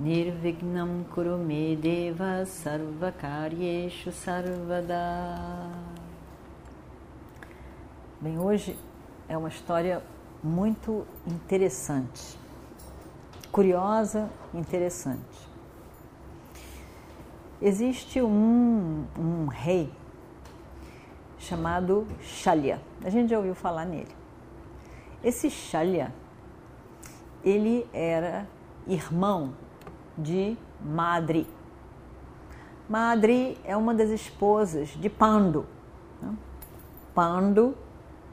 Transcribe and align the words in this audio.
Nirvignam 0.00 1.04
Kurume 1.14 1.76
Deva 1.76 2.46
Sarvakaryeshu 2.46 4.10
Sarvada. 4.10 5.70
Bem, 8.18 8.38
hoje 8.38 8.78
é 9.28 9.36
uma 9.36 9.50
história 9.50 10.02
muito 10.42 11.06
interessante, 11.26 12.38
curiosa, 13.52 14.30
interessante. 14.54 15.20
Existe 17.60 18.22
um, 18.22 19.04
um 19.18 19.48
rei 19.48 19.92
chamado 21.38 22.06
Shalya. 22.22 22.80
A 23.04 23.10
gente 23.10 23.28
já 23.28 23.36
ouviu 23.36 23.54
falar 23.54 23.84
nele. 23.84 24.16
Esse 25.22 25.50
Shalya, 25.50 26.10
ele 27.44 27.86
era 27.92 28.48
irmão 28.86 29.52
de 30.16 30.56
Madri. 30.80 31.46
Madri 32.88 33.56
é 33.64 33.76
uma 33.76 33.94
das 33.94 34.10
esposas 34.10 34.88
de 34.88 35.08
Pando. 35.08 35.66
Né? 36.20 36.34
Pando 37.14 37.76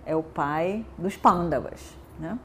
é 0.06 0.16
o 0.16 0.24
pai 0.24 0.86
dos 0.98 1.16
Pandavas. 1.16 1.96
Né? 2.20 2.40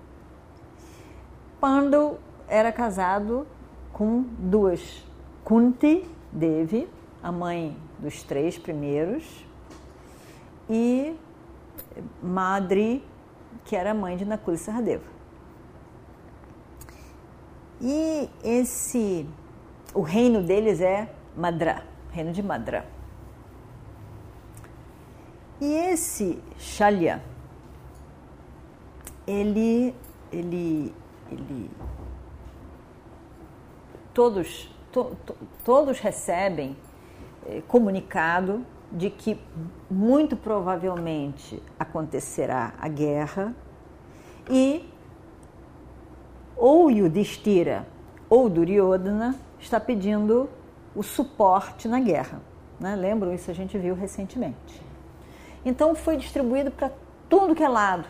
Pando 1.60 2.18
era 2.48 2.70
casado 2.70 3.46
com 3.92 4.22
duas, 4.38 5.04
Kunti 5.44 6.08
Devi, 6.30 6.88
a 7.22 7.30
mãe 7.30 7.76
dos 7.98 8.22
três 8.22 8.58
primeiros, 8.58 9.46
e 10.68 11.16
Madri, 12.22 13.04
que 13.64 13.76
era 13.76 13.94
mãe 13.94 14.16
de 14.16 14.24
Nakula 14.24 14.56
Sahadeva. 14.56 15.04
E 17.82 18.30
esse, 18.44 19.26
o 19.92 20.02
reino 20.02 20.40
deles 20.40 20.80
é 20.80 21.12
Madra, 21.36 21.82
reino 22.12 22.32
de 22.32 22.40
Madra. 22.40 22.86
E 25.60 25.74
esse 25.74 26.40
Shalya, 26.58 27.20
ele, 29.26 29.92
ele, 30.30 30.94
ele, 31.30 31.70
todos, 34.14 34.72
to, 34.92 35.16
to, 35.26 35.36
todos 35.64 35.98
recebem 35.98 36.76
eh, 37.46 37.62
comunicado 37.66 38.64
de 38.92 39.10
que 39.10 39.40
muito 39.90 40.36
provavelmente 40.36 41.60
acontecerá 41.78 42.74
a 42.78 42.88
guerra 42.88 43.54
e 44.48 44.91
ou 46.62 46.88
Yudhishthira 46.88 47.84
ou 48.30 48.48
Duryodhana 48.48 49.34
está 49.58 49.80
pedindo 49.80 50.48
o 50.94 51.02
suporte 51.02 51.88
na 51.88 51.98
guerra. 51.98 52.40
Né? 52.78 52.94
Lembram 52.94 53.34
isso? 53.34 53.50
A 53.50 53.54
gente 53.54 53.76
viu 53.76 53.96
recentemente. 53.96 54.80
Então 55.64 55.92
foi 55.96 56.16
distribuído 56.16 56.70
para 56.70 56.92
tudo 57.28 57.52
que 57.52 57.64
é 57.64 57.68
lado. 57.68 58.04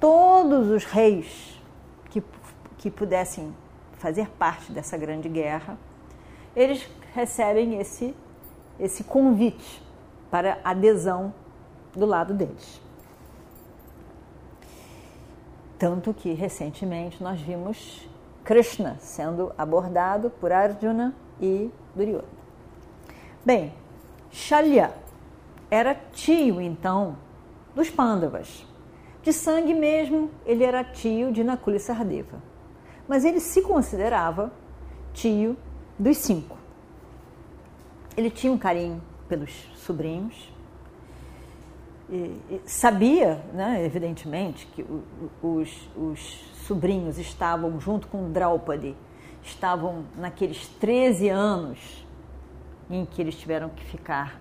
Todos 0.00 0.68
os 0.68 0.84
reis 0.84 1.60
que, 2.08 2.22
que 2.78 2.90
pudessem 2.90 3.54
fazer 3.98 4.30
parte 4.30 4.72
dessa 4.72 4.96
grande 4.96 5.28
guerra, 5.28 5.76
eles 6.56 6.88
recebem 7.12 7.78
esse, 7.78 8.14
esse 8.78 9.04
convite 9.04 9.82
para 10.30 10.58
adesão 10.64 11.34
do 11.92 12.06
lado 12.06 12.32
deles. 12.32 12.80
Tanto 15.80 16.12
que 16.12 16.34
recentemente 16.34 17.22
nós 17.22 17.40
vimos 17.40 18.06
Krishna 18.44 18.98
sendo 19.00 19.50
abordado 19.56 20.28
por 20.28 20.52
Arjuna 20.52 21.14
e 21.40 21.70
Duryodhana. 21.96 22.28
Bem, 23.42 23.72
Shalya 24.30 24.92
era 25.70 25.94
tio 25.94 26.60
então 26.60 27.16
dos 27.74 27.88
Pandavas. 27.88 28.66
De 29.22 29.32
sangue 29.32 29.72
mesmo, 29.72 30.30
ele 30.44 30.64
era 30.64 30.84
tio 30.84 31.32
de 31.32 31.42
Nakula 31.42 31.78
e 31.78 31.80
Sahadeva. 31.80 32.42
Mas 33.08 33.24
ele 33.24 33.40
se 33.40 33.62
considerava 33.62 34.52
tio 35.14 35.56
dos 35.98 36.18
cinco. 36.18 36.58
Ele 38.18 38.28
tinha 38.28 38.52
um 38.52 38.58
carinho 38.58 39.00
pelos 39.26 39.50
sobrinhos, 39.76 40.52
sabia, 42.64 43.44
né, 43.52 43.84
evidentemente, 43.84 44.66
que 44.66 44.84
os, 45.42 45.88
os, 45.96 46.50
sobrinhos 46.66 47.18
estavam 47.18 47.80
junto 47.80 48.06
com 48.08 48.30
Draupadi, 48.30 48.96
estavam 49.42 50.04
naqueles 50.16 50.68
13 50.68 51.28
anos 51.28 52.06
em 52.88 53.04
que 53.04 53.20
eles 53.20 53.36
tiveram 53.36 53.68
que 53.68 53.84
ficar 53.84 54.40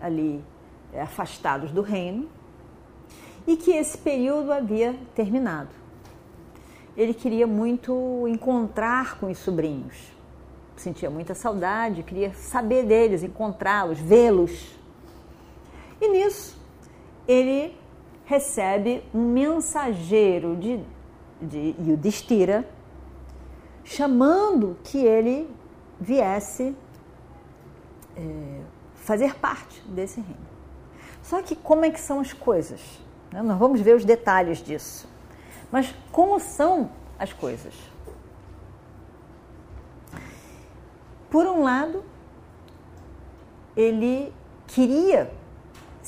ali 0.00 0.44
é, 0.92 1.00
afastados 1.00 1.70
do 1.70 1.82
reino 1.82 2.28
e 3.46 3.56
que 3.56 3.70
esse 3.70 3.96
período 3.96 4.52
havia 4.52 4.94
terminado. 5.14 5.70
Ele 6.96 7.14
queria 7.14 7.46
muito 7.46 8.26
encontrar 8.28 9.18
com 9.18 9.30
os 9.30 9.38
sobrinhos, 9.38 9.96
sentia 10.76 11.08
muita 11.08 11.34
saudade, 11.34 12.02
queria 12.02 12.34
saber 12.34 12.84
deles, 12.84 13.22
encontrá-los, 13.22 13.98
vê-los. 13.98 14.76
E 16.00 16.08
nisso 16.08 16.57
ele 17.28 17.78
recebe 18.24 19.04
um 19.14 19.30
mensageiro 19.30 20.56
de, 20.56 20.80
de 21.40 21.74
Yudhishthira 21.78 22.66
chamando 23.84 24.78
que 24.82 24.98
ele 24.98 25.48
viesse 26.00 26.74
é, 28.16 28.60
fazer 28.94 29.34
parte 29.36 29.82
desse 29.88 30.20
reino. 30.20 30.48
Só 31.22 31.42
que 31.42 31.54
como 31.54 31.84
é 31.84 31.90
que 31.90 32.00
são 32.00 32.20
as 32.20 32.32
coisas? 32.32 32.80
Né? 33.30 33.42
Nós 33.42 33.58
vamos 33.58 33.80
ver 33.80 33.94
os 33.94 34.04
detalhes 34.04 34.58
disso. 34.58 35.08
Mas 35.70 35.94
como 36.10 36.40
são 36.40 36.90
as 37.18 37.32
coisas? 37.32 37.74
Por 41.30 41.46
um 41.46 41.62
lado, 41.62 42.02
ele 43.76 44.32
queria 44.66 45.30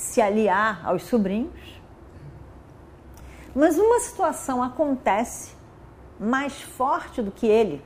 se 0.01 0.19
aliar 0.19 0.81
aos 0.83 1.03
sobrinhos. 1.03 1.79
Mas 3.53 3.77
uma 3.77 3.99
situação 3.99 4.63
acontece 4.63 5.55
mais 6.19 6.59
forte 6.59 7.21
do 7.21 7.31
que 7.31 7.45
ele, 7.45 7.85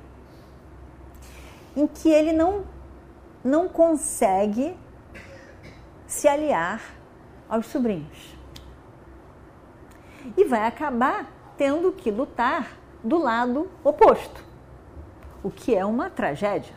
em 1.76 1.86
que 1.86 2.10
ele 2.10 2.32
não, 2.32 2.64
não 3.44 3.68
consegue 3.68 4.78
se 6.08 6.26
aliar 6.26 6.82
aos 7.50 7.66
sobrinhos. 7.66 8.34
E 10.38 10.46
vai 10.46 10.66
acabar 10.66 11.30
tendo 11.58 11.92
que 11.92 12.10
lutar 12.10 12.78
do 13.04 13.18
lado 13.18 13.70
oposto, 13.84 14.42
o 15.44 15.52
que 15.52 15.76
é 15.76 15.86
uma 15.86 16.10
tragédia. 16.10 16.74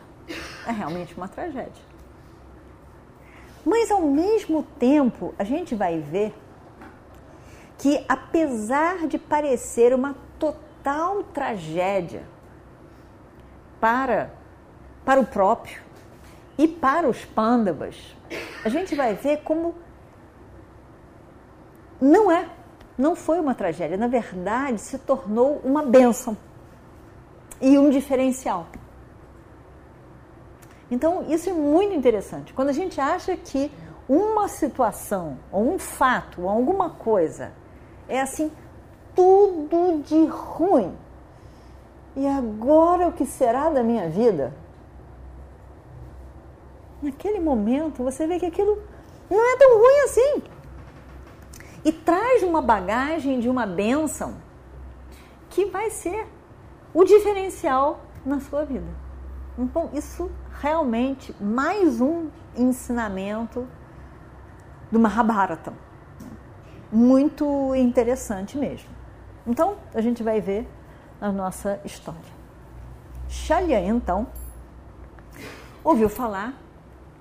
É 0.67 0.71
realmente 0.71 1.15
uma 1.15 1.29
tragédia. 1.29 1.88
Mas 3.65 3.91
ao 3.91 4.01
mesmo 4.01 4.63
tempo, 4.77 5.33
a 5.37 5.43
gente 5.43 5.75
vai 5.75 5.99
ver 5.99 6.33
que 7.77 8.03
apesar 8.07 9.07
de 9.07 9.17
parecer 9.17 9.93
uma 9.93 10.15
total 10.37 11.23
tragédia 11.23 12.23
para 13.79 14.31
para 15.05 15.21
o 15.21 15.25
próprio 15.25 15.81
e 16.57 16.67
para 16.67 17.07
os 17.07 17.23
pândavas, 17.25 18.15
a 18.63 18.69
gente 18.69 18.93
vai 18.93 19.15
ver 19.15 19.37
como 19.37 19.73
não 21.99 22.31
é, 22.31 22.47
não 22.97 23.15
foi 23.15 23.39
uma 23.39 23.55
tragédia, 23.55 23.97
na 23.97 24.07
verdade 24.07 24.79
se 24.79 24.99
tornou 24.99 25.61
uma 25.63 25.81
bênção 25.81 26.37
e 27.61 27.77
um 27.77 27.89
diferencial. 27.89 28.67
Então, 30.91 31.25
isso 31.29 31.49
é 31.49 31.53
muito 31.53 31.93
interessante. 31.93 32.53
Quando 32.53 32.69
a 32.69 32.73
gente 32.73 32.99
acha 32.99 33.35
que 33.37 33.71
uma 34.07 34.47
situação, 34.47 35.37
ou 35.51 35.73
um 35.73 35.77
fato, 35.77 36.41
ou 36.41 36.49
alguma 36.49 36.89
coisa 36.89 37.51
é 38.07 38.21
assim, 38.21 38.51
tudo 39.15 40.01
de 40.03 40.25
ruim. 40.25 40.95
E 42.15 42.27
agora 42.27 43.07
o 43.07 43.11
que 43.11 43.25
será 43.25 43.69
da 43.69 43.83
minha 43.83 44.09
vida? 44.09 44.53
naquele 47.01 47.39
momento, 47.39 48.03
você 48.03 48.27
vê 48.27 48.39
que 48.39 48.45
aquilo 48.45 48.81
não 49.29 49.53
é 49.53 49.57
tão 49.57 49.77
ruim 49.77 49.99
assim. 50.05 50.43
E 51.83 51.91
traz 51.91 52.43
uma 52.43 52.61
bagagem 52.61 53.39
de 53.39 53.49
uma 53.49 53.65
bênção 53.65 54.35
que 55.49 55.65
vai 55.65 55.89
ser 55.89 56.27
o 56.93 57.03
diferencial 57.03 58.01
na 58.25 58.39
sua 58.39 58.65
vida. 58.65 58.87
Então, 59.57 59.89
isso 59.93 60.29
realmente 60.61 61.33
mais 61.39 62.01
um 62.01 62.27
ensinamento 62.55 63.65
do 64.91 64.99
Mahabharata. 64.99 65.73
Muito 66.91 67.73
interessante 67.75 68.57
mesmo. 68.57 68.89
Então, 69.47 69.77
a 69.93 70.01
gente 70.01 70.21
vai 70.21 70.41
ver 70.41 70.67
a 71.21 71.31
nossa 71.31 71.79
história. 71.85 72.39
Shalya, 73.29 73.79
então, 73.79 74.27
ouviu 75.83 76.09
falar 76.09 76.53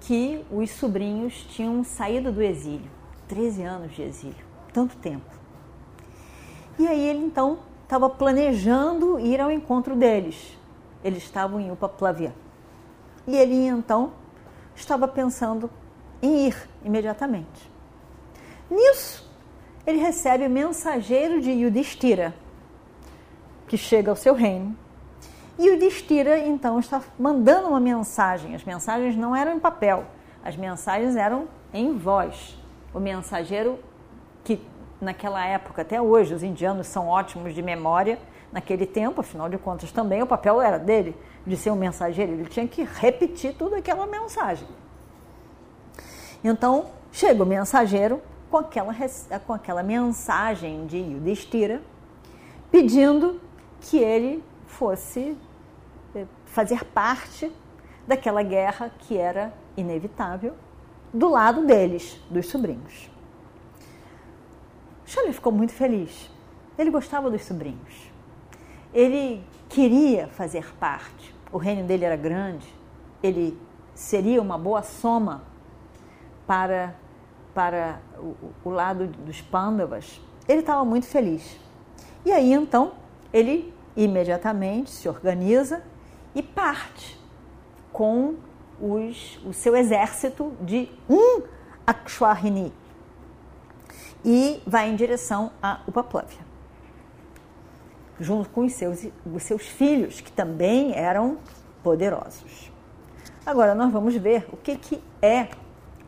que 0.00 0.44
os 0.50 0.70
sobrinhos 0.70 1.44
tinham 1.50 1.84
saído 1.84 2.32
do 2.32 2.43
exílio 2.43 2.91
13 3.29 3.62
anos 3.62 3.94
de 3.94 4.02
exílio, 4.02 4.44
tanto 4.73 4.96
tempo. 4.96 5.31
E 6.79 6.87
aí 6.88 7.08
ele 7.08 7.25
então 7.25 7.58
estava 7.82 8.08
planejando 8.08 9.20
ir 9.20 9.41
ao 9.41 9.50
encontro 9.50 9.94
deles. 9.94 10.56
Eles 11.05 11.23
estavam 11.23 11.61
em 11.61 11.70
Upaplavia. 11.70 12.34
E 13.28 13.36
ele 13.36 13.66
então 13.66 14.14
estava 14.75 15.06
pensando 15.06 15.70
em 16.22 16.48
ir 16.48 16.69
imediatamente. 16.82 17.70
Nisso, 18.70 19.30
ele 19.86 19.98
recebe 19.98 20.46
o 20.46 20.50
mensageiro 20.50 21.38
de 21.38 21.50
Yudhishthira, 21.50 22.34
que 23.66 23.76
chega 23.76 24.10
ao 24.10 24.16
seu 24.16 24.32
reino. 24.32 24.75
E 25.58 25.66
Yudhishthira 25.66 26.38
então 26.38 26.80
está 26.80 27.02
mandando 27.19 27.69
uma 27.69 27.80
mensagem. 27.80 28.54
As 28.54 28.64
mensagens 28.64 29.14
não 29.14 29.36
eram 29.36 29.52
em 29.52 29.60
papel, 29.60 30.06
as 30.42 30.56
mensagens 30.56 31.14
eram 31.14 31.48
em 31.70 31.98
voz. 31.98 32.58
O 32.94 32.98
mensageiro 32.98 33.78
que 34.42 34.58
naquela 34.98 35.44
época, 35.44 35.82
até 35.82 36.00
hoje, 36.00 36.32
os 36.32 36.42
indianos 36.42 36.86
são 36.86 37.08
ótimos 37.08 37.54
de 37.54 37.60
memória, 37.60 38.19
naquele 38.52 38.86
tempo, 38.86 39.20
afinal 39.20 39.48
de 39.48 39.58
contas, 39.58 39.92
também 39.92 40.22
o 40.22 40.26
papel 40.26 40.60
era 40.60 40.78
dele, 40.78 41.16
de 41.46 41.56
ser 41.56 41.70
um 41.70 41.76
mensageiro, 41.76 42.32
ele 42.32 42.46
tinha 42.46 42.66
que 42.66 42.82
repetir 42.82 43.54
toda 43.54 43.76
aquela 43.76 44.06
mensagem. 44.06 44.66
Então, 46.42 46.86
chega 47.12 47.42
o 47.42 47.46
mensageiro 47.46 48.20
com 48.50 48.58
aquela, 48.58 48.94
com 49.46 49.52
aquela 49.52 49.82
mensagem 49.82 50.86
de 50.86 50.98
Yudhishthira, 50.98 51.82
pedindo 52.70 53.40
que 53.80 53.98
ele 53.98 54.42
fosse 54.66 55.36
eh, 56.14 56.26
fazer 56.46 56.84
parte 56.84 57.50
daquela 58.06 58.42
guerra 58.42 58.90
que 58.98 59.16
era 59.16 59.52
inevitável, 59.76 60.54
do 61.12 61.28
lado 61.28 61.66
deles, 61.66 62.20
dos 62.30 62.46
sobrinhos. 62.46 63.10
Shelley 65.06 65.32
ficou 65.32 65.52
muito 65.52 65.72
feliz. 65.72 66.30
Ele 66.78 66.90
gostava 66.90 67.30
dos 67.30 67.44
sobrinhos. 67.44 68.10
Ele 68.93 69.44
queria 69.69 70.29
fazer 70.29 70.75
parte. 70.76 71.35
O 71.52 71.58
reino 71.58 71.87
dele 71.87 72.05
era 72.05 72.17
grande. 72.17 72.67
Ele 73.23 73.58
seria 73.94 74.40
uma 74.40 74.56
boa 74.58 74.82
soma 74.82 75.43
para, 76.46 76.94
para 77.55 78.00
o, 78.19 78.35
o 78.64 78.70
lado 78.70 79.06
dos 79.06 79.40
Pandavas. 79.40 80.20
Ele 80.49 80.61
estava 80.61 80.85
muito 80.85 81.06
feliz. 81.06 81.58
E 82.25 82.32
aí 82.32 82.52
então 82.52 82.93
ele 83.32 83.73
imediatamente 83.96 84.91
se 84.91 85.08
organiza 85.08 85.82
e 86.34 86.43
parte 86.43 87.19
com 87.93 88.37
os, 88.81 89.41
o 89.44 89.52
seu 89.52 89.76
exército 89.76 90.52
de 90.61 90.88
um 91.08 91.43
Akshwarini, 91.87 92.73
e 94.25 94.62
vai 94.67 94.91
em 94.91 94.94
direção 94.94 95.50
a 95.62 95.81
Upaplavia, 95.87 96.38
junto 98.20 98.49
com 98.50 98.65
os 98.65 98.73
seus, 98.73 99.06
os 99.25 99.43
seus 99.43 99.67
filhos, 99.67 100.20
que 100.20 100.32
também 100.32 100.94
eram 100.94 101.38
poderosos. 101.82 102.70
Agora 103.47 103.75
nós 103.75 103.93
vamos 103.93 104.15
ver 104.17 104.47
o 104.53 104.56
que, 104.56 104.76
que 104.76 105.03
é 105.23 105.49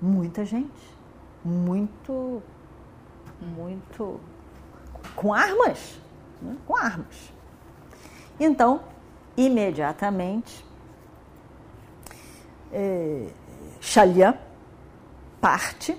Muita 0.00 0.44
gente. 0.44 0.98
Muito, 1.44 2.42
muito. 3.40 4.20
com 5.14 5.32
armas. 5.32 6.00
Né? 6.40 6.56
Com 6.66 6.76
armas. 6.76 7.32
Então, 8.38 8.80
imediatamente, 9.36 10.64
é, 12.72 13.28
Shalya 13.80 14.38
parte 15.40 15.96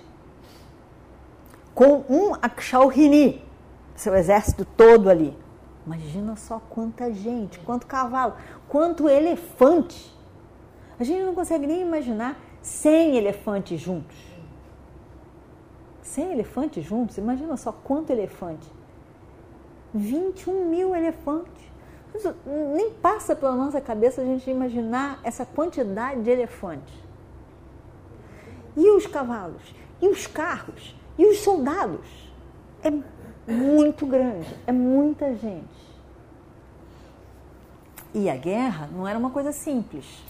com 1.73 2.03
um 2.09 2.33
Akshaurini, 2.41 3.43
seu 3.95 4.15
exército 4.15 4.65
todo 4.65 5.09
ali. 5.09 5.37
Imagina 5.85 6.35
só 6.35 6.59
quanta 6.69 7.11
gente, 7.13 7.57
quanto 7.59 7.87
cavalo, 7.87 8.33
quanto 8.67 9.07
elefante. 9.07 10.13
A 10.99 11.03
gente 11.03 11.23
não 11.23 11.33
consegue 11.33 11.65
nem 11.65 11.81
imaginar 11.81 12.37
100 12.61 13.17
elefantes 13.17 13.79
juntos. 13.79 14.17
100 16.01 16.31
elefantes 16.31 16.83
juntos? 16.83 17.17
Imagina 17.17 17.55
só 17.57 17.71
quanto 17.71 18.11
elefante. 18.11 18.67
21 19.93 20.65
mil 20.69 20.95
elefantes. 20.95 21.69
Nem 22.45 22.91
passa 22.93 23.35
pela 23.35 23.55
nossa 23.55 23.79
cabeça 23.79 24.21
a 24.21 24.25
gente 24.25 24.49
imaginar 24.49 25.19
essa 25.23 25.45
quantidade 25.45 26.21
de 26.21 26.29
elefantes. 26.29 26.93
E 28.75 28.89
os 28.91 29.05
cavalos? 29.05 29.75
E 30.01 30.07
os 30.07 30.25
carros? 30.25 30.95
E 31.17 31.25
os 31.25 31.39
soldados? 31.39 32.07
É 32.83 32.91
muito 33.51 34.05
grande, 34.05 34.47
é 34.65 34.71
muita 34.71 35.35
gente. 35.35 35.89
E 38.13 38.29
a 38.29 38.35
guerra 38.35 38.89
não 38.91 39.07
era 39.07 39.19
uma 39.19 39.29
coisa 39.29 39.51
simples 39.51 40.29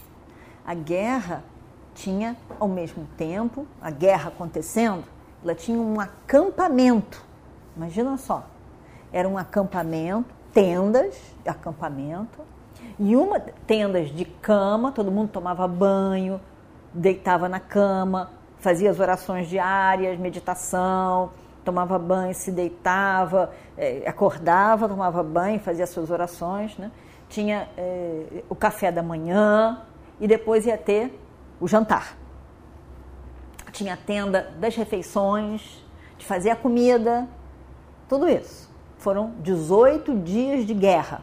a 0.69 0.75
guerra 0.75 1.43
tinha, 1.93 2.35
ao 2.59 2.67
mesmo 2.67 3.07
tempo, 3.17 3.65
a 3.81 3.89
guerra 3.89 4.29
acontecendo, 4.29 5.03
ela 5.43 5.55
tinha 5.55 5.79
um 5.79 5.99
acampamento. 5.99 7.23
Imagina 7.75 8.17
só, 8.17 8.45
era 9.11 9.27
um 9.27 9.37
acampamento, 9.37 10.33
tendas 10.53 11.15
acampamento, 11.45 12.39
e 12.97 13.15
uma 13.15 13.39
tendas 13.39 14.09
de 14.09 14.25
cama, 14.25 14.91
todo 14.91 15.11
mundo 15.11 15.29
tomava 15.29 15.67
banho, 15.67 16.39
deitava 16.93 17.47
na 17.47 17.59
cama, 17.59 18.31
fazia 18.59 18.89
as 18.89 18.99
orações 18.99 19.47
diárias, 19.47 20.19
meditação, 20.19 21.31
tomava 21.63 21.97
banho, 21.97 22.33
se 22.33 22.51
deitava, 22.51 23.51
eh, 23.77 24.03
acordava, 24.05 24.87
tomava 24.87 25.23
banho, 25.23 25.59
fazia 25.59 25.85
suas 25.87 26.09
orações, 26.09 26.77
né? 26.77 26.91
Tinha 27.29 27.69
eh, 27.77 28.43
o 28.49 28.55
café 28.55 28.91
da 28.91 29.03
manhã, 29.03 29.81
e 30.19 30.27
depois 30.27 30.65
ia 30.65 30.77
ter 30.77 31.17
o 31.59 31.67
jantar. 31.67 32.17
Tinha 33.71 33.93
a 33.93 33.97
tenda 33.97 34.51
das 34.59 34.75
refeições, 34.75 35.83
de 36.17 36.25
fazer 36.25 36.49
a 36.49 36.55
comida, 36.55 37.27
tudo 38.07 38.27
isso. 38.27 38.69
Foram 38.97 39.33
18 39.39 40.15
dias 40.19 40.65
de 40.65 40.73
guerra. 40.73 41.21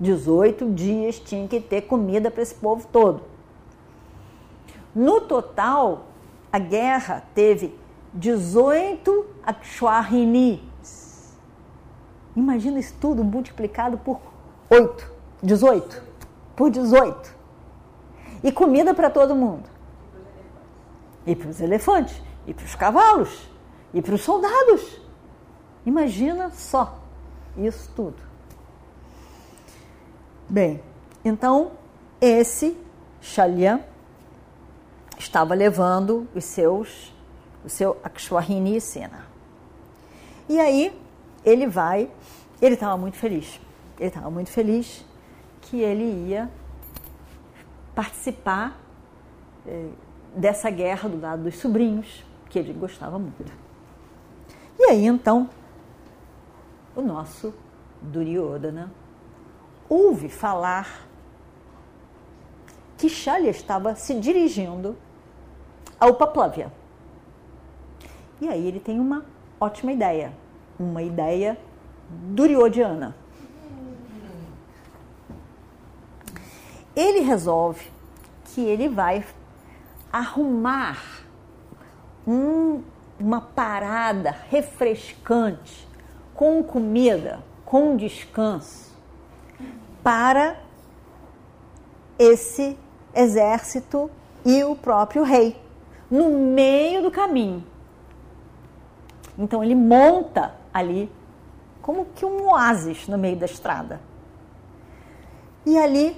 18 0.00 0.72
dias 0.72 1.18
tinha 1.18 1.46
que 1.46 1.60
ter 1.60 1.82
comida 1.82 2.30
para 2.30 2.42
esse 2.42 2.54
povo 2.54 2.86
todo. 2.90 3.22
No 4.94 5.20
total, 5.20 6.06
a 6.52 6.58
guerra 6.58 7.22
teve 7.34 7.78
18 8.12 9.26
Akshwarinis. 9.44 11.36
Imagina 12.34 12.80
isso 12.80 12.94
tudo 13.00 13.22
multiplicado 13.22 13.98
por 13.98 14.20
8, 14.68 15.10
18, 15.42 16.02
por 16.56 16.70
18. 16.70 17.35
E 18.46 18.52
comida 18.52 18.94
para 18.94 19.10
todo 19.10 19.34
mundo. 19.34 19.68
E 21.26 21.34
para 21.34 21.48
os 21.48 21.60
elefantes, 21.60 22.22
e 22.46 22.54
para 22.54 22.64
os 22.64 22.76
cavalos, 22.76 23.50
e 23.92 24.00
para 24.00 24.14
os 24.14 24.22
soldados. 24.22 25.00
Imagina 25.84 26.52
só 26.52 26.96
isso 27.58 27.90
tudo. 27.96 28.22
Bem, 30.48 30.80
então 31.24 31.72
esse 32.20 32.78
Xalian 33.20 33.80
estava 35.18 35.52
levando 35.52 36.28
os 36.32 36.44
seus, 36.44 37.12
o 37.64 37.68
seu 37.68 37.96
Akshwahini 38.04 38.80
Sena. 38.80 39.26
E 40.48 40.60
aí 40.60 40.96
ele 41.44 41.66
vai, 41.66 42.08
ele 42.62 42.74
estava 42.74 42.96
muito 42.96 43.16
feliz. 43.16 43.60
Ele 43.98 44.08
estava 44.08 44.30
muito 44.30 44.50
feliz 44.50 45.04
que 45.62 45.80
ele 45.80 46.28
ia 46.28 46.48
participar 47.96 48.78
eh, 49.66 49.88
dessa 50.36 50.70
guerra 50.70 51.08
do 51.08 51.18
lado 51.18 51.42
dos 51.42 51.56
sobrinhos, 51.56 52.24
que 52.50 52.58
ele 52.58 52.72
gostava 52.72 53.18
muito. 53.18 53.50
E 54.78 54.84
aí 54.84 55.06
então 55.06 55.48
o 56.94 57.00
nosso 57.00 57.52
Duryodhana 58.00 58.92
ouve 59.88 60.28
falar 60.28 61.06
que 62.98 63.08
Shalya 63.08 63.50
estava 63.50 63.94
se 63.94 64.14
dirigindo 64.14 64.96
ao 65.98 66.14
Paplavia. 66.14 66.72
E 68.40 68.48
aí 68.48 68.66
ele 68.66 68.80
tem 68.80 69.00
uma 69.00 69.24
ótima 69.58 69.92
ideia, 69.92 70.32
uma 70.78 71.02
ideia 71.02 71.58
duryodhana. 72.10 73.14
Ele 76.96 77.20
resolve 77.20 77.92
que 78.46 78.62
ele 78.62 78.88
vai 78.88 79.22
arrumar 80.10 80.98
um, 82.26 82.82
uma 83.20 83.40
parada 83.40 84.34
refrescante 84.48 85.86
com 86.34 86.62
comida, 86.64 87.44
com 87.66 87.96
descanso 87.96 88.96
para 90.02 90.56
esse 92.18 92.78
exército 93.14 94.10
e 94.44 94.64
o 94.64 94.74
próprio 94.74 95.22
rei 95.22 95.60
no 96.10 96.30
meio 96.30 97.02
do 97.02 97.10
caminho. 97.10 97.64
Então 99.38 99.62
ele 99.62 99.74
monta 99.74 100.54
ali 100.72 101.10
como 101.82 102.06
que 102.14 102.24
um 102.24 102.48
oásis 102.48 103.06
no 103.06 103.18
meio 103.18 103.36
da 103.36 103.46
estrada. 103.46 104.00
E 105.64 105.76
ali 105.76 106.16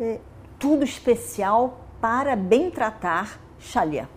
é, 0.00 0.18
tudo 0.58 0.84
especial 0.84 1.80
para 2.00 2.36
bem 2.36 2.70
tratar 2.70 3.40
Shalia. 3.58 4.08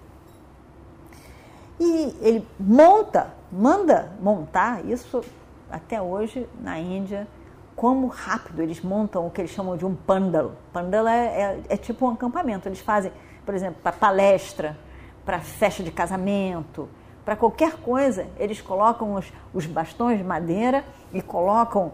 E 1.79 2.17
ele 2.21 2.47
monta, 2.59 3.33
manda 3.51 4.13
montar, 4.19 4.85
isso 4.85 5.21
até 5.69 6.01
hoje 6.01 6.47
na 6.61 6.79
Índia, 6.79 7.27
como 7.75 8.07
rápido 8.07 8.61
eles 8.61 8.81
montam 8.81 9.27
o 9.27 9.29
que 9.29 9.41
eles 9.41 9.51
chamam 9.51 9.75
de 9.75 9.85
um 9.85 9.93
pandal. 9.93 10.53
Pandal 10.71 11.07
é, 11.07 11.25
é, 11.25 11.63
é 11.69 11.77
tipo 11.77 12.05
um 12.05 12.11
acampamento. 12.11 12.67
Eles 12.69 12.79
fazem, 12.79 13.11
por 13.45 13.53
exemplo, 13.53 13.81
para 13.83 13.91
palestra, 13.91 14.77
para 15.25 15.39
festa 15.39 15.83
de 15.83 15.91
casamento, 15.91 16.87
para 17.25 17.35
qualquer 17.35 17.77
coisa, 17.77 18.27
eles 18.37 18.61
colocam 18.61 19.15
os, 19.15 19.33
os, 19.51 19.65
bastões 19.65 20.19
de 20.19 20.23
madeira 20.23 20.85
e 21.11 21.23
colocam, 21.23 21.91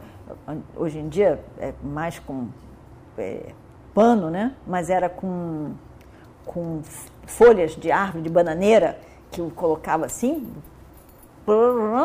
hoje 0.75 0.99
em 0.99 1.07
dia 1.07 1.41
é 1.57 1.73
mais 1.81 2.19
com 2.19 2.49
é, 3.17 3.53
pano, 3.93 4.29
né? 4.29 4.55
Mas 4.65 4.89
era 4.89 5.09
com, 5.09 5.73
com 6.45 6.81
folhas 7.25 7.75
de 7.75 7.91
árvore, 7.91 8.23
de 8.23 8.29
bananeira, 8.29 8.99
que 9.31 9.39
eu 9.39 9.51
colocava 9.55 10.05
assim. 10.05 10.51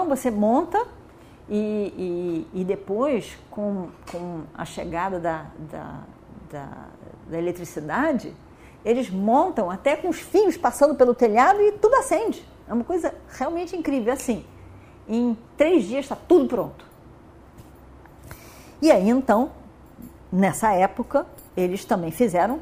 Você 0.09 0.31
monta 0.31 0.87
e, 1.49 2.47
e, 2.55 2.61
e 2.61 2.65
depois, 2.65 3.39
com, 3.51 3.89
com 4.11 4.43
a 4.55 4.65
chegada 4.65 5.21
da, 5.21 5.47
da, 5.71 6.01
da, 6.51 6.69
da 7.29 7.39
eletricidade, 7.39 8.35
eles 8.85 9.11
montam 9.11 9.71
até 9.71 9.97
com 9.97 10.09
os 10.09 10.21
fios 10.21 10.57
passando 10.57 10.95
pelo 10.95 11.15
telhado 11.15 11.61
e 11.61 11.73
tudo 11.73 11.95
acende. 11.97 12.47
É 12.69 12.73
uma 12.73 12.85
coisa 12.85 13.15
realmente 13.37 13.77
incrível. 13.77 14.13
Assim, 14.13 14.45
em 15.09 15.37
três 15.57 15.85
dias 15.85 16.05
está 16.05 16.17
tudo 16.17 16.47
pronto. 16.47 16.85
E 18.81 18.91
aí, 18.91 19.09
então, 19.09 19.51
nessa 20.31 20.73
época, 20.73 21.27
eles 21.57 21.85
também 21.85 22.11
fizeram 22.11 22.61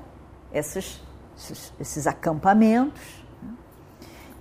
esses, 0.52 1.02
esses, 1.36 1.72
esses 1.80 2.06
acampamentos 2.06 3.00
né? 3.42 3.52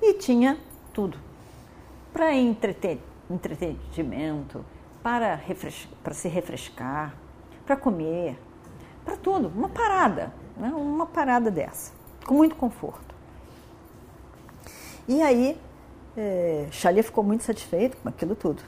e 0.02 0.14
tinha 0.14 0.58
tudo 0.94 1.18
para 2.14 2.34
entretenimento, 3.30 4.64
para, 5.02 5.40
para 6.04 6.14
se 6.14 6.28
refrescar, 6.28 7.16
para 7.66 7.76
comer, 7.76 8.38
para 9.04 9.18
tudo. 9.18 9.48
Uma 9.48 9.70
parada, 9.70 10.32
né? 10.56 10.70
uma 10.70 11.08
parada 11.08 11.50
dessa, 11.50 11.92
com 12.26 12.36
muito 12.36 12.56
conforto. 12.56 13.14
E 15.08 15.22
aí, 15.22 15.60
é, 16.16 16.68
ficou 17.04 17.24
muito 17.24 17.44
satisfeito 17.44 17.98
com 17.98 18.08
aquilo 18.08 18.36
tudo. 18.36 18.62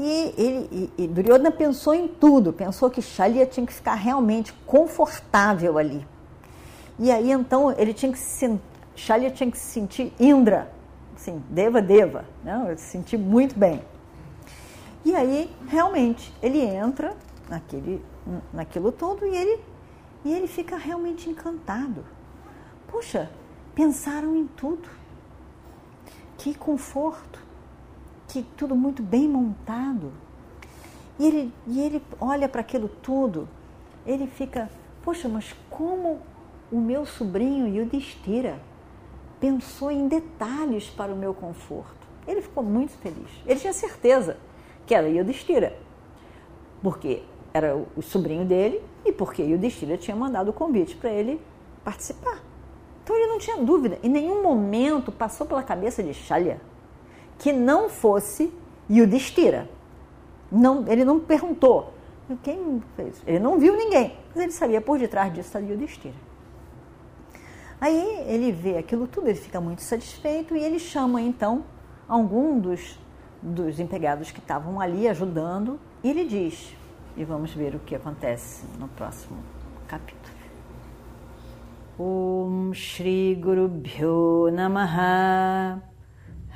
E, 0.00 0.34
ele, 0.38 0.68
e, 0.96 1.04
e 1.04 1.08
Duryodhana 1.08 1.50
pensou 1.50 1.92
em 1.92 2.06
tudo, 2.06 2.52
pensou 2.52 2.88
que 2.88 3.02
Shalia 3.02 3.44
tinha 3.44 3.66
que 3.66 3.72
ficar 3.72 3.94
realmente 3.94 4.52
confortável 4.64 5.76
ali. 5.76 6.06
E 7.00 7.10
aí 7.10 7.32
então 7.32 7.74
ele 7.76 7.92
tinha 7.92 8.12
que 8.12 8.18
se, 8.18 8.60
Shalia 8.94 9.28
tinha 9.32 9.50
que 9.50 9.58
se 9.58 9.66
sentir 9.66 10.12
Indra, 10.20 10.70
assim, 11.16 11.42
Deva 11.50 11.82
Deva, 11.82 12.24
né? 12.44 12.76
se 12.76 12.84
sentir 12.84 13.18
muito 13.18 13.58
bem. 13.58 13.82
E 15.04 15.16
aí 15.16 15.50
realmente 15.66 16.32
ele 16.40 16.60
entra 16.60 17.16
naquele, 17.48 18.00
naquilo 18.52 18.92
tudo 18.92 19.26
e 19.26 19.36
ele, 19.36 19.60
e 20.24 20.32
ele 20.32 20.46
fica 20.46 20.76
realmente 20.76 21.28
encantado. 21.28 22.04
Puxa, 22.86 23.28
pensaram 23.74 24.36
em 24.36 24.46
tudo. 24.46 24.88
Que 26.36 26.54
conforto, 26.54 27.47
que 28.28 28.42
tudo 28.56 28.76
muito 28.76 29.02
bem 29.02 29.26
montado. 29.26 30.12
E 31.18 31.26
ele, 31.26 31.52
e 31.66 31.80
ele 31.80 32.02
olha 32.20 32.48
para 32.48 32.60
aquilo 32.60 32.88
tudo, 32.88 33.48
ele 34.06 34.26
fica, 34.26 34.70
poxa, 35.02 35.28
mas 35.28 35.54
como 35.68 36.20
o 36.70 36.78
meu 36.78 37.04
sobrinho 37.04 37.66
Yudhishthira 37.66 38.60
pensou 39.40 39.90
em 39.90 40.06
detalhes 40.06 40.88
para 40.88 41.12
o 41.12 41.16
meu 41.16 41.32
conforto. 41.32 42.06
Ele 42.26 42.42
ficou 42.42 42.62
muito 42.62 42.92
feliz. 42.98 43.30
Ele 43.46 43.58
tinha 43.58 43.72
certeza 43.72 44.36
que 44.86 44.94
era 44.94 45.08
Yudhishthira, 45.08 45.76
porque 46.82 47.22
era 47.52 47.74
o 47.96 48.02
sobrinho 48.02 48.44
dele 48.44 48.82
e 49.04 49.12
porque 49.12 49.42
Yudhishthira 49.42 49.96
tinha 49.96 50.16
mandado 50.16 50.50
o 50.50 50.52
convite 50.52 50.94
para 50.94 51.10
ele 51.10 51.40
participar. 51.82 52.42
Então 53.02 53.16
ele 53.16 53.26
não 53.26 53.38
tinha 53.38 53.56
dúvida, 53.56 53.98
em 54.02 54.08
nenhum 54.08 54.42
momento 54.42 55.10
passou 55.10 55.46
pela 55.46 55.62
cabeça 55.62 56.02
de 56.02 56.12
Shalya 56.12 56.60
que 57.38 57.52
não 57.52 57.88
fosse 57.88 58.52
Yudhishthira. 58.90 59.68
Não, 60.50 60.86
ele 60.88 61.04
não 61.04 61.20
perguntou 61.20 61.94
quem 62.42 62.82
fez. 62.96 63.22
Ele 63.26 63.38
não 63.38 63.58
viu 63.58 63.76
ninguém, 63.76 64.16
mas 64.34 64.44
ele 64.44 64.52
sabia 64.52 64.80
por 64.80 64.98
detrás 64.98 65.32
disso 65.32 65.48
está 65.48 65.58
Yudhishthira. 65.58 66.14
Aí 67.80 68.24
ele 68.26 68.50
vê 68.50 68.76
aquilo 68.76 69.06
tudo, 69.06 69.28
ele 69.28 69.38
fica 69.38 69.60
muito 69.60 69.82
satisfeito 69.82 70.56
e 70.56 70.62
ele 70.62 70.78
chama 70.78 71.22
então 71.22 71.64
algum 72.08 72.58
dos, 72.58 72.98
dos 73.40 73.78
empregados 73.78 74.32
que 74.32 74.40
estavam 74.40 74.80
ali 74.80 75.06
ajudando 75.06 75.78
e 76.02 76.10
ele 76.10 76.24
diz, 76.24 76.74
e 77.16 77.24
vamos 77.24 77.52
ver 77.52 77.76
o 77.76 77.78
que 77.78 77.94
acontece 77.94 78.64
no 78.78 78.88
próximo 78.88 79.38
capítulo. 79.86 80.18
Om 81.98 82.72
Shri 82.74 83.34
Guru 83.34 83.68
Bhyo 83.68 84.50
Namaha 84.52 85.82